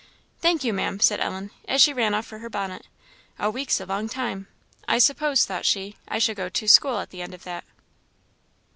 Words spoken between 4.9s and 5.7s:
suppose," thought